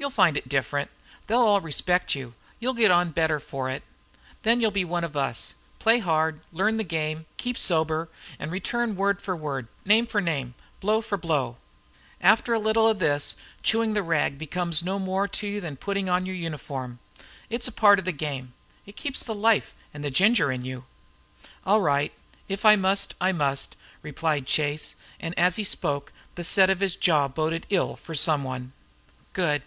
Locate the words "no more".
14.84-15.26